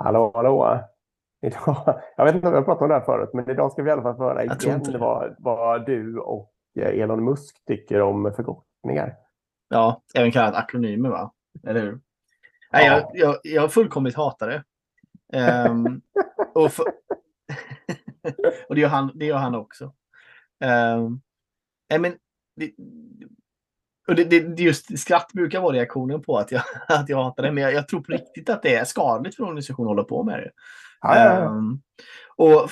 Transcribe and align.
Hallå, 0.00 0.30
hallå. 0.34 0.84
Idag, 1.42 2.02
jag 2.16 2.24
vet 2.24 2.34
inte 2.34 2.48
om 2.48 2.54
har 2.54 2.62
pratat 2.62 2.82
om 2.82 2.88
det 2.88 2.94
här 2.94 3.04
förut, 3.04 3.30
men 3.32 3.50
idag 3.50 3.72
ska 3.72 3.82
vi 3.82 3.88
i 3.88 3.92
alla 3.92 4.02
fall 4.02 4.16
få 4.16 4.22
höra 4.22 4.44
igen 4.44 4.82
vad, 5.00 5.36
vad 5.38 5.86
du 5.86 6.18
och 6.18 6.52
eh, 6.78 7.00
Elon 7.00 7.24
Musk 7.24 7.64
tycker 7.66 8.00
om 8.00 8.32
förkortningar. 8.36 9.16
Ja, 9.68 10.02
även 10.14 10.32
kallat 10.32 10.54
akronymer, 10.54 11.08
va? 11.08 11.32
Eller 11.66 11.80
hur? 11.80 12.00
Nej, 12.72 12.86
jag, 12.86 13.10
jag, 13.14 13.36
jag 13.42 13.72
fullkomligt 13.72 14.16
hatar 14.16 14.48
det. 14.48 14.64
Um, 15.68 16.00
och, 16.54 16.72
för... 16.72 16.84
och 18.68 18.74
det, 18.74 18.80
gör 18.80 18.88
han, 18.88 19.10
det 19.14 19.26
gör 19.26 19.38
han 19.38 19.54
också. 19.54 19.92
Um, 20.64 21.20
men, 22.00 22.14
det, 22.56 22.72
och 24.08 24.14
det, 24.14 24.24
det, 24.24 24.62
just 24.62 24.98
skratt 24.98 25.32
brukar 25.32 25.60
vara 25.60 25.76
reaktionen 25.76 26.22
på 26.22 26.38
att 26.38 26.52
jag, 26.52 26.62
att 26.88 27.08
jag 27.08 27.24
hatar 27.24 27.42
det, 27.42 27.52
men 27.52 27.64
jag, 27.64 27.72
jag 27.72 27.88
tror 27.88 28.00
på 28.00 28.12
riktigt 28.12 28.50
att 28.50 28.62
det 28.62 28.74
är 28.74 28.84
skadligt 28.84 29.36
för 29.36 29.42
en 29.42 29.48
organisation 29.48 29.86
att 29.86 29.90
hålla 29.90 30.04
på 30.04 30.24
med 30.24 30.38
det. 30.38 30.50
Ja, 31.00 31.16
ja, 31.16 31.40
ja. 31.40 31.46
Um, 31.46 31.82
och 32.36 32.70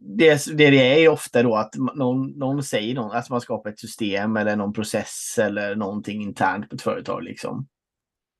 det, 0.00 0.46
det, 0.46 0.70
det 0.70 1.04
är 1.04 1.08
ofta 1.08 1.42
då 1.42 1.56
att 1.56 1.74
någon, 1.94 2.26
någon 2.30 2.62
säger 2.62 2.94
någon, 2.94 3.16
att 3.16 3.30
man 3.30 3.40
skapar 3.40 3.70
ett 3.70 3.80
system 3.80 4.36
eller 4.36 4.56
någon 4.56 4.72
process 4.72 5.38
eller 5.38 5.76
någonting 5.76 6.22
internt 6.22 6.68
på 6.68 6.74
ett 6.74 6.82
företag. 6.82 7.22
Liksom. 7.22 7.66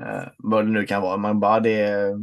Uh, 0.00 0.28
vad 0.38 0.64
det 0.64 0.70
nu 0.70 0.86
kan 0.86 1.02
vara. 1.02 1.16
Man 1.16 1.40
bara 1.40 1.60
det, 1.60 2.14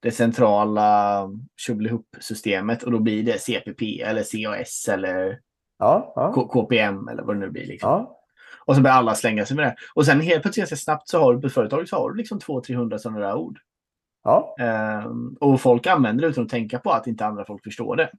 det 0.00 0.10
centrala 0.10 1.20
Tjolihoop-systemet 1.56 2.82
och 2.82 2.92
då 2.92 2.98
blir 2.98 3.22
det 3.22 3.40
CPP 3.40 4.00
eller 4.02 4.22
CAS 4.22 4.88
eller 4.88 5.40
ja. 5.78 6.32
KPM 6.52 7.08
eller 7.08 7.22
vad 7.22 7.36
det 7.36 7.40
nu 7.40 7.50
blir. 7.50 7.66
Liksom. 7.66 8.06
Och 8.66 8.76
så 8.76 8.82
börjar 8.82 8.96
alla 8.96 9.14
slänga 9.14 9.46
sig 9.46 9.56
med 9.56 9.66
det. 9.66 9.76
Och 9.94 10.06
sen 10.06 10.20
helt 10.20 10.42
plötsligt 10.42 10.62
ganska 10.62 10.76
snabbt 10.76 11.08
så 11.08 11.20
har 11.20 11.34
du 11.34 11.40
på 11.40 11.48
företaget 11.48 11.88
så 11.88 11.96
har 11.96 12.10
du 12.10 12.16
liksom 12.16 12.38
200-300 12.38 12.98
sådana 12.98 13.20
där 13.20 13.34
ord. 13.34 13.58
Ja. 14.24 14.56
Um, 15.06 15.36
och 15.40 15.60
folk 15.60 15.86
använder 15.86 16.22
det 16.22 16.28
utan 16.28 16.44
att 16.44 16.50
tänka 16.50 16.78
på 16.78 16.90
att 16.90 17.06
inte 17.06 17.26
andra 17.26 17.44
folk 17.44 17.64
förstår 17.64 17.96
det. 17.96 18.10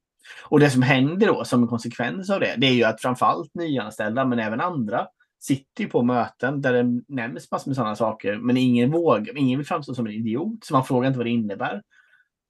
Och 0.44 0.60
det 0.60 0.70
som 0.70 0.82
händer 0.82 1.28
då 1.28 1.46
som 1.46 1.62
en 1.62 1.68
konsekvens 1.68 2.30
av 2.30 2.40
det, 2.40 2.56
det 2.58 2.68
är 2.68 2.74
ju 2.74 2.84
att 2.84 3.02
framförallt 3.02 3.56
nyanställda 3.56 4.26
men 4.26 4.40
även 4.40 4.62
andra 4.62 5.08
sitter 5.40 5.88
på 5.88 6.04
möten 6.04 6.62
där 6.62 6.74
det 6.74 7.02
nämns 7.08 7.52
massor 7.52 7.70
med 7.70 7.76
sådana 7.76 7.96
saker 7.96 8.38
men 8.38 8.58
ingen 8.58 8.92
vågar, 8.92 9.38
ingen 9.38 9.60
vill 9.60 9.68
framstå 9.68 9.94
som 9.94 10.06
en 10.06 10.14
idiot 10.14 10.64
så 10.64 10.74
man 10.74 10.86
frågar 10.86 11.08
inte 11.08 11.18
vad 11.18 11.26
det 11.26 11.32
innebär. 11.32 11.82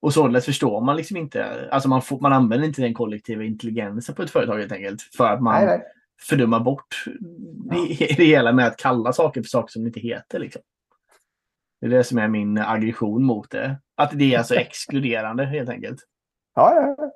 Och 0.01 0.13
således 0.13 0.45
förstår 0.45 0.81
man 0.81 0.97
liksom 0.97 1.17
inte, 1.17 1.69
alltså 1.71 1.89
man, 1.89 2.01
får, 2.01 2.19
man 2.19 2.33
använder 2.33 2.67
inte 2.67 2.81
den 2.81 2.93
kollektiva 2.93 3.43
intelligensen 3.43 4.15
på 4.15 4.21
ett 4.21 4.31
företag 4.31 4.57
helt 4.57 4.71
enkelt 4.71 5.01
för 5.01 5.27
att 5.27 5.41
man 5.41 5.53
nej, 5.53 5.65
nej 5.65 5.83
fördöma 6.21 6.59
bort 6.59 7.05
det, 7.69 8.15
det 8.17 8.25
hela 8.25 8.51
med 8.51 8.67
att 8.67 8.77
kalla 8.77 9.13
saker 9.13 9.41
för 9.41 9.47
saker 9.47 9.71
som 9.71 9.83
det 9.83 9.87
inte 9.87 9.99
heter. 9.99 10.39
Liksom. 10.39 10.61
Det 11.81 11.87
är 11.87 11.89
det 11.89 12.03
som 12.03 12.17
är 12.17 12.27
min 12.27 12.57
aggression 12.57 13.23
mot 13.23 13.51
det. 13.51 13.79
Att 13.95 14.11
det 14.11 14.33
är 14.33 14.37
alltså 14.37 14.55
exkluderande 14.55 15.45
helt 15.45 15.69
enkelt. 15.69 15.99
Ja, 16.55 16.75
ja. 16.75 17.11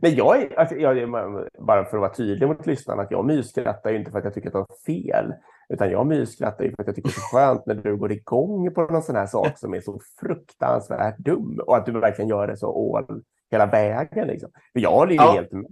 Men 0.00 0.14
jag, 0.14 0.42
är, 0.42 0.58
alltså, 0.58 0.76
jag, 0.76 1.10
bara 1.58 1.84
för 1.84 1.96
att 1.96 2.00
vara 2.00 2.14
tydlig 2.14 2.48
mot 2.48 2.66
lyssnarna, 2.66 3.02
att 3.02 3.10
jag 3.10 3.26
mysskrattar 3.26 3.94
inte 3.94 4.10
för 4.10 4.18
att 4.18 4.24
jag 4.24 4.34
tycker 4.34 4.48
att 4.48 4.52
det 4.86 4.92
är 4.92 5.02
fel. 5.02 5.34
Utan 5.68 5.90
jag 5.90 6.06
mysskrattar 6.06 6.64
för 6.64 6.82
att 6.82 6.86
jag 6.86 6.96
tycker 6.96 7.08
det 7.08 7.16
är 7.16 7.38
skönt 7.38 7.66
när 7.66 7.74
du 7.74 7.96
går 7.96 8.12
igång 8.12 8.74
på 8.74 8.82
någon 8.82 9.02
sån 9.02 9.16
här 9.16 9.26
sak 9.26 9.58
som 9.58 9.74
är 9.74 9.80
så 9.80 10.00
fruktansvärt 10.20 11.18
dum. 11.18 11.60
Och 11.66 11.76
att 11.76 11.86
du 11.86 11.92
verkligen 11.92 12.28
gör 12.28 12.46
det 12.46 12.56
så 12.56 12.96
all, 12.96 13.22
hela 13.50 13.66
vägen. 13.66 14.26
Liksom. 14.26 14.50
För 14.72 14.80
jag 14.80 14.92
håller 14.92 15.12
ju 15.12 15.16
ja. 15.16 15.32
helt 15.32 15.52
med. 15.52 15.66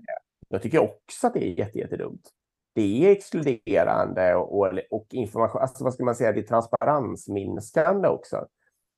Jag 0.49 0.63
tycker 0.63 0.79
också 0.79 1.27
att 1.27 1.35
det 1.35 1.45
är 1.45 1.77
jättedumt. 1.77 2.31
Det 2.75 3.07
är 3.07 3.11
exkluderande 3.11 4.35
och, 4.35 4.73
och 4.91 5.07
information, 5.11 5.61
alltså 5.61 5.85
vad 5.85 5.95
ska 5.95 6.05
man 6.05 6.15
säga, 6.15 6.33
det 6.33 6.41
är 6.41 6.47
transparensminskande 6.47 8.09
också. 8.09 8.47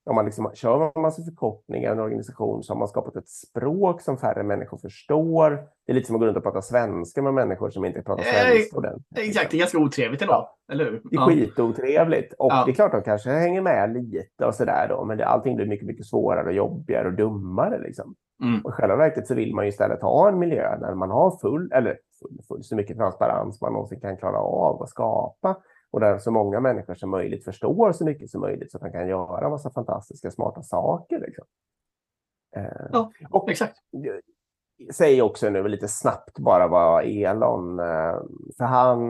Om 0.08 0.14
man 0.14 0.24
liksom 0.24 0.50
kör 0.54 0.92
en 0.94 1.02
massa 1.02 1.22
förkortningar 1.22 1.90
i 1.90 1.92
en 1.92 2.00
organisation 2.00 2.62
så 2.62 2.72
har 2.72 2.78
man 2.78 2.88
skapat 2.88 3.16
ett 3.16 3.28
språk 3.28 4.00
som 4.00 4.18
färre 4.18 4.42
människor 4.42 4.78
förstår. 4.78 5.50
Det 5.50 5.92
är 5.92 5.94
lite 5.94 6.06
som 6.06 6.16
att 6.16 6.20
gå 6.20 6.26
runt 6.26 6.36
och 6.36 6.42
prata 6.42 6.62
svenska 6.62 7.22
med 7.22 7.34
människor 7.34 7.70
som 7.70 7.84
inte 7.84 8.02
pratar 8.02 8.22
svenska 8.22 8.78
eh, 9.18 9.26
Exakt, 9.26 9.50
det 9.50 9.56
är 9.56 9.58
ganska 9.58 9.78
otrevligt 9.78 10.22
ändå, 10.22 10.32
ja. 10.32 10.56
eller 10.72 10.84
hur? 10.84 11.00
Det 11.04 11.16
är 11.16 11.20
ja. 11.20 11.26
skitotrevligt. 11.26 12.32
Och 12.32 12.52
ja. 12.52 12.62
det 12.66 12.70
är 12.70 12.74
klart 12.74 12.94
att 12.94 13.04
de 13.04 13.10
kanske 13.10 13.30
hänger 13.30 13.62
med 13.62 13.92
lite 13.92 14.46
och 14.46 14.54
sådär 14.54 14.86
då, 14.88 15.04
men 15.04 15.18
det, 15.18 15.26
allting 15.26 15.56
blir 15.56 15.66
mycket, 15.66 15.86
mycket 15.86 16.06
svårare 16.06 16.46
och 16.46 16.52
jobbigare 16.52 17.08
och 17.08 17.14
dummare 17.14 17.78
liksom. 17.78 18.14
Mm. 18.42 18.60
Och 18.60 18.70
i 18.70 18.72
själva 18.72 18.96
verket 18.96 19.26
så 19.26 19.34
vill 19.34 19.54
man 19.54 19.64
ju 19.64 19.68
istället 19.68 20.02
ha 20.02 20.28
en 20.28 20.38
miljö 20.38 20.78
där 20.78 20.94
man 20.94 21.10
har 21.10 21.38
full, 21.40 21.72
eller 21.72 21.98
full, 22.20 22.38
full 22.48 22.64
så 22.64 22.76
mycket 22.76 22.96
transparens 22.96 23.60
man 23.60 23.72
någonsin 23.72 24.00
kan 24.00 24.16
klara 24.16 24.38
av 24.38 24.82
att 24.82 24.90
skapa 24.90 25.56
och 25.90 26.00
där 26.00 26.18
så 26.18 26.30
många 26.30 26.60
människor 26.60 26.94
som 26.94 27.10
möjligt 27.10 27.44
förstår 27.44 27.92
så 27.92 28.04
mycket 28.04 28.30
som 28.30 28.40
möjligt 28.40 28.70
så 28.70 28.78
att 28.78 28.82
man 28.82 28.92
kan 28.92 29.08
göra 29.08 29.44
en 29.44 29.50
massa 29.50 29.70
fantastiska 29.70 30.30
smarta 30.30 30.62
saker. 30.62 31.20
Liksom. 31.20 31.44
Eh, 32.56 32.88
ja, 32.92 33.12
och 33.30 33.50
exakt. 33.50 33.76
Säg 34.92 35.22
också 35.22 35.50
nu 35.50 35.68
lite 35.68 35.88
snabbt 35.88 36.38
bara 36.38 36.68
vad 36.68 37.04
Elon, 37.04 37.78
eh, 37.78 38.16
för 38.58 38.64
han 38.64 39.00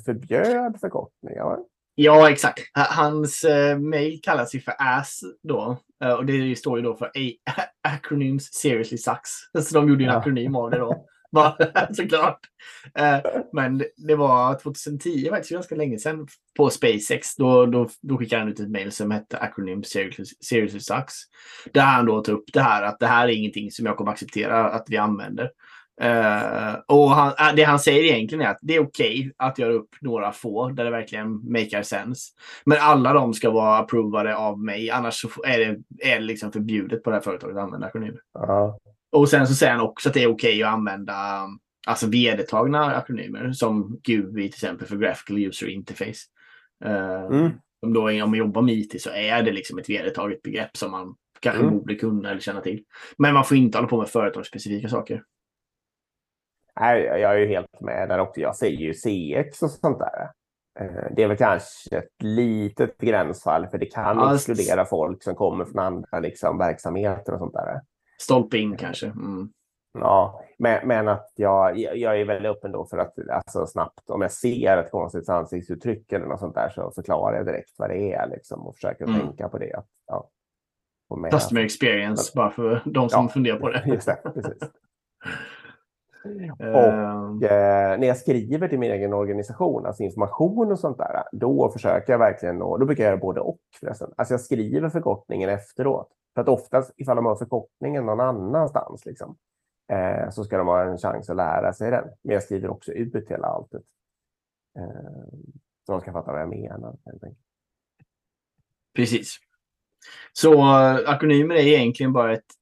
förbjöd 0.00 0.80
förkortningar. 0.80 1.58
Ja, 1.94 2.30
exakt. 2.30 2.60
Hans 2.74 3.44
eh, 3.44 3.78
mail 3.78 4.20
kallas 4.22 4.54
ju 4.54 4.60
för 4.60 4.74
ASS 4.78 5.20
då. 5.42 5.76
Eh, 6.04 6.12
och 6.12 6.26
det 6.26 6.58
står 6.58 6.78
ju 6.78 6.84
då 6.84 6.96
för 6.96 7.06
A 7.06 7.10
Acronyms 7.88 8.52
Seriously 8.52 8.98
Sucks. 8.98 9.30
Så 9.62 9.74
de 9.74 9.88
gjorde 9.88 10.02
ju 10.02 10.08
en 10.08 10.16
akronym 10.16 10.56
av 10.56 10.70
det 10.70 10.78
då. 10.78 11.04
Såklart. 11.92 12.40
Eh, 12.94 13.18
men 13.52 13.84
det 13.96 14.14
var 14.14 14.58
2010, 14.58 15.28
faktiskt 15.30 15.52
ganska 15.52 15.74
länge 15.74 15.98
sedan, 15.98 16.26
på 16.56 16.70
SpaceX. 16.70 17.36
Då, 17.36 17.66
då, 17.66 17.88
då 18.02 18.18
skickade 18.18 18.42
han 18.42 18.52
ut 18.52 18.60
ett 18.60 18.70
mail 18.70 18.92
som 18.92 19.10
hette 19.10 19.38
Acronym 19.38 19.82
Seriously, 19.84 20.80
Sucks. 20.80 21.14
Där 21.72 21.82
han 21.82 22.06
då 22.06 22.20
tar 22.20 22.32
upp 22.32 22.52
det 22.52 22.60
här 22.60 22.82
att 22.82 22.98
det 22.98 23.06
här 23.06 23.28
är 23.28 23.32
ingenting 23.32 23.70
som 23.70 23.86
jag 23.86 23.96
kommer 23.96 24.12
acceptera 24.12 24.70
att 24.70 24.84
vi 24.88 24.96
använder. 24.96 25.50
Uh, 26.02 26.80
och 26.86 27.10
han, 27.10 27.28
eh, 27.28 27.54
det 27.56 27.62
han 27.62 27.78
säger 27.78 28.02
egentligen 28.02 28.46
är 28.46 28.50
att 28.50 28.58
det 28.62 28.74
är 28.74 28.80
okej 28.80 29.18
okay 29.18 29.32
att 29.36 29.58
göra 29.58 29.72
upp 29.72 29.88
några 30.00 30.32
få 30.32 30.68
där 30.68 30.84
det 30.84 30.90
verkligen 30.90 31.52
makar 31.52 31.82
sense. 31.82 32.32
Men 32.64 32.78
alla 32.80 33.12
de 33.12 33.34
ska 33.34 33.50
vara 33.50 33.78
approvade 33.78 34.36
av 34.36 34.58
mig, 34.58 34.90
annars 34.90 35.14
så 35.14 35.28
är 35.44 35.58
det, 35.58 35.78
är 36.10 36.20
det 36.20 36.24
liksom 36.24 36.52
förbjudet 36.52 37.02
på 37.02 37.10
det 37.10 37.16
här 37.16 37.22
företaget 37.22 37.56
att 37.56 37.62
använda 37.62 37.86
akronymer. 37.86 38.20
Ja. 38.34 38.78
Och 39.12 39.28
sen 39.28 39.46
så 39.46 39.54
säger 39.54 39.72
han 39.72 39.80
också 39.80 40.08
att 40.08 40.14
det 40.14 40.22
är 40.22 40.26
okej 40.26 40.54
okay 40.54 40.62
att 40.62 40.72
använda 40.72 41.46
alltså 41.86 42.06
vedertagna 42.06 42.96
akronymer 42.96 43.52
som 43.52 44.00
GUI 44.02 44.42
till 44.42 44.48
exempel 44.48 44.86
för 44.86 44.96
Graphical 44.96 45.38
User 45.38 45.68
Interface. 45.68 46.26
Uh, 46.84 47.36
mm. 47.36 47.50
om, 47.82 47.92
då, 47.92 48.02
om 48.02 48.30
man 48.30 48.34
jobbar 48.34 48.62
med 48.62 48.74
IT 48.74 49.02
så 49.02 49.10
är 49.10 49.42
det 49.42 49.52
liksom 49.52 49.78
ett 49.78 49.90
vedertaget 49.90 50.42
begrepp 50.42 50.76
som 50.76 50.90
man 50.90 51.14
kanske 51.40 51.62
mm. 51.62 51.78
borde 51.78 51.94
kunna 51.94 52.30
eller 52.30 52.40
känna 52.40 52.60
till. 52.60 52.84
Men 53.18 53.34
man 53.34 53.44
får 53.44 53.56
inte 53.56 53.78
hålla 53.78 53.88
på 53.88 53.98
med 53.98 54.08
företagsspecifika 54.08 54.88
saker. 54.88 55.22
Nej, 56.80 57.02
jag 57.02 57.34
är 57.34 57.38
ju 57.38 57.46
helt 57.46 57.80
med 57.80 58.08
där 58.08 58.18
också. 58.18 58.40
Jag 58.40 58.56
säger 58.56 58.78
ju 58.78 58.94
CX 58.94 59.62
och 59.62 59.70
sånt 59.70 59.98
där. 59.98 60.30
Eh, 60.80 61.12
det 61.16 61.22
är 61.22 61.28
väl 61.28 61.36
kanske 61.36 61.96
ett 61.96 62.22
litet 62.22 62.98
gränsfall 62.98 63.66
för 63.66 63.78
det 63.78 63.86
kan 63.86 64.16
ja, 64.16 64.34
exkludera 64.34 64.84
folk 64.84 65.22
som 65.22 65.34
kommer 65.34 65.64
från 65.64 65.78
andra 65.78 66.20
liksom, 66.20 66.58
verksamheter 66.58 67.32
och 67.32 67.38
sånt 67.38 67.54
där. 67.54 67.80
Stolpe 68.20 68.58
in 68.58 68.76
kanske. 68.76 69.06
Mm. 69.06 69.48
Ja, 69.92 70.44
men, 70.58 70.88
men 70.88 71.08
att 71.08 71.32
jag, 71.36 71.78
jag 71.78 72.20
är 72.20 72.24
väldigt 72.24 72.50
öppen 72.50 72.72
då 72.72 72.84
för 72.84 72.98
att 72.98 73.14
alltså, 73.30 73.66
snabbt, 73.66 74.10
om 74.10 74.22
jag 74.22 74.32
ser 74.32 74.76
ett 74.76 74.90
konstigt 74.90 75.28
ansiktsuttryck 75.28 76.12
eller 76.12 76.26
något 76.26 76.40
sånt 76.40 76.54
där 76.54 76.68
så 76.68 76.90
förklarar 76.90 77.36
jag 77.36 77.46
direkt 77.46 77.78
vad 77.78 77.90
det 77.90 78.12
är 78.12 78.28
liksom, 78.28 78.66
och 78.66 78.74
försöker 78.74 79.04
mm. 79.04 79.20
tänka 79.20 79.48
på 79.48 79.58
det. 79.58 79.74
Att, 79.74 79.86
ja, 80.06 80.30
Customer 81.30 81.60
experience, 81.60 82.32
bara 82.34 82.50
för 82.50 82.82
de 82.84 83.08
som 83.08 83.24
ja, 83.24 83.28
funderar 83.28 83.58
på 83.58 83.68
det. 83.68 83.82
Just 83.86 84.06
det, 84.06 84.16
precis. 84.34 84.58
Och 86.58 87.42
eh, 87.42 87.98
när 87.98 88.06
jag 88.06 88.16
skriver 88.16 88.68
till 88.68 88.78
min 88.78 88.90
egen 88.90 89.12
organisation, 89.12 89.86
alltså 89.86 90.02
information 90.02 90.72
och 90.72 90.78
sånt 90.78 90.98
där, 90.98 91.22
då 91.32 91.70
försöker 91.70 92.12
jag 92.12 92.18
verkligen, 92.18 92.62
och 92.62 92.80
då 92.80 92.86
brukar 92.86 93.04
jag 93.04 93.10
göra 93.10 93.20
både 93.20 93.40
och 93.40 93.58
förresten. 93.80 94.10
Alltså 94.16 94.34
jag 94.34 94.40
skriver 94.40 94.88
förkortningen 94.88 95.50
efteråt. 95.50 96.08
För 96.38 96.42
att 96.42 96.48
oftast 96.48 96.92
ifall 96.96 97.16
de 97.16 97.26
har 97.26 97.36
förkortningen 97.36 98.06
någon 98.06 98.20
annanstans, 98.20 99.06
liksom, 99.06 99.36
eh, 99.92 100.30
så 100.30 100.44
ska 100.44 100.58
de 100.58 100.66
ha 100.66 100.82
en 100.82 100.98
chans 100.98 101.30
att 101.30 101.36
lära 101.36 101.72
sig 101.72 101.90
den. 101.90 102.04
Men 102.22 102.34
jag 102.34 102.42
skriver 102.42 102.68
också 102.68 102.92
ut 102.92 103.30
hela 103.30 103.46
alltet. 103.46 103.82
Eh, 104.78 105.38
så 105.86 105.92
de 105.92 106.00
ska 106.00 106.12
fatta 106.12 106.32
vad 106.32 106.40
jag 106.40 106.48
menar. 106.48 106.96
Precis. 108.94 109.38
Så 110.32 110.52
uh, 110.52 111.10
akronymer 111.10 111.54
är 111.54 111.66
egentligen 111.66 112.12
bara 112.12 112.32
ett 112.32 112.52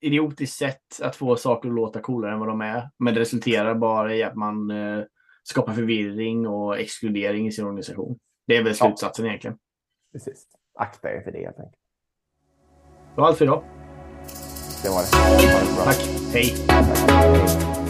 idiotiskt 0.00 0.58
sätt 0.58 1.02
att 1.02 1.16
få 1.16 1.36
saker 1.36 1.68
att 1.68 1.74
låta 1.74 2.00
coolare 2.00 2.32
än 2.32 2.38
vad 2.38 2.48
de 2.48 2.60
är. 2.60 2.90
Men 2.98 3.14
det 3.14 3.20
resulterar 3.20 3.74
bara 3.74 4.14
i 4.14 4.22
att 4.22 4.34
man 4.34 4.70
eh, 4.70 5.04
skapar 5.42 5.72
förvirring 5.72 6.46
och 6.46 6.78
exkludering 6.78 7.46
i 7.46 7.52
sin 7.52 7.64
organisation. 7.64 8.18
Det 8.46 8.56
är 8.56 8.64
väl 8.64 8.74
slutsatsen 8.74 9.24
ja. 9.24 9.30
egentligen. 9.30 9.58
Precis. 10.12 10.46
Akta 10.74 11.12
er 11.12 11.20
för 11.20 11.32
det 11.32 11.44
helt 11.44 11.58
enkelt. 11.58 11.87
Det 13.14 13.20
var 13.20 13.28
allt 13.28 13.38
för 13.38 13.44
idag. 13.44 13.62
Det 14.82 14.88
var 14.88 15.02
det. 15.02 15.46
det 15.46 15.76
var 15.78 15.84
Tack. 15.84 16.08
Hej. 16.32 17.87